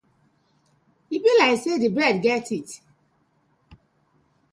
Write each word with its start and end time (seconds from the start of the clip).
E 1.15 1.17
bi 1.23 1.31
like 1.39 1.57
say 1.61 1.75
di 1.81 1.89
bread 1.95 2.15
get 2.25 2.41
teeth. 2.47 2.73